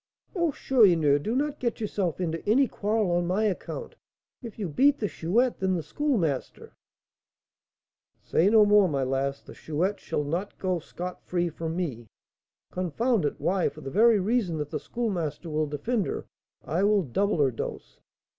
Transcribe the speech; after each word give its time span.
"Oh, 0.35 0.51
Chourineur, 0.51 1.19
do 1.19 1.35
not 1.35 1.59
get 1.59 1.79
yourself 1.79 2.19
into 2.19 2.43
any 2.49 2.67
quarrel 2.67 3.11
on 3.11 3.27
my 3.27 3.43
account. 3.43 3.95
If 4.41 4.57
you 4.57 4.67
beat 4.67 4.97
the 4.97 5.07
Chouette, 5.07 5.59
then 5.59 5.75
the 5.75 5.83
Schoolmaster" 5.83 6.73
"Say 8.31 8.49
no 8.49 8.65
more, 8.65 8.87
my 8.89 9.03
lass. 9.03 9.43
The 9.43 9.53
Chouette 9.53 9.99
shall 9.99 10.23
not 10.23 10.57
go 10.57 10.79
scot 10.79 11.21
free 11.21 11.49
for 11.49 11.69
me. 11.69 12.07
Confound 12.71 13.25
it! 13.25 13.39
why, 13.39 13.69
for 13.69 13.81
the 13.81 13.91
very 13.91 14.19
reason 14.19 14.57
that 14.57 14.71
the 14.71 14.79
Schoolmaster 14.79 15.51
will 15.51 15.67
defend 15.67 16.07
her, 16.07 16.25
I 16.65 16.81
will 16.81 17.03
double 17.03 17.37
her 17.39 17.51
dose." 17.51 17.99